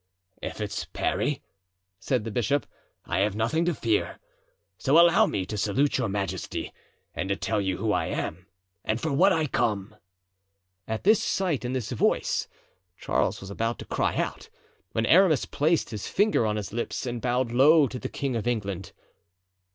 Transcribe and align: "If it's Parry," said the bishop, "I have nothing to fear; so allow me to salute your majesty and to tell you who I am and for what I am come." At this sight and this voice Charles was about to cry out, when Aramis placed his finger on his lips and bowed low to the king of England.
"If 0.41 0.59
it's 0.59 0.85
Parry," 0.85 1.43
said 1.99 2.23
the 2.23 2.31
bishop, 2.31 2.65
"I 3.05 3.19
have 3.19 3.35
nothing 3.35 3.65
to 3.65 3.75
fear; 3.75 4.17
so 4.79 4.99
allow 4.99 5.27
me 5.27 5.45
to 5.45 5.59
salute 5.59 5.99
your 5.99 6.09
majesty 6.09 6.73
and 7.13 7.29
to 7.29 7.35
tell 7.35 7.61
you 7.61 7.77
who 7.77 7.91
I 7.91 8.07
am 8.07 8.47
and 8.83 8.99
for 8.99 9.13
what 9.13 9.31
I 9.31 9.41
am 9.41 9.47
come." 9.49 9.95
At 10.87 11.03
this 11.03 11.21
sight 11.23 11.63
and 11.63 11.75
this 11.75 11.91
voice 11.91 12.47
Charles 12.97 13.41
was 13.41 13.51
about 13.51 13.77
to 13.77 13.85
cry 13.85 14.15
out, 14.15 14.49
when 14.93 15.05
Aramis 15.05 15.45
placed 15.45 15.91
his 15.91 16.07
finger 16.07 16.47
on 16.47 16.55
his 16.55 16.73
lips 16.73 17.05
and 17.05 17.21
bowed 17.21 17.51
low 17.51 17.85
to 17.87 17.99
the 17.99 18.09
king 18.09 18.35
of 18.35 18.47
England. 18.47 18.93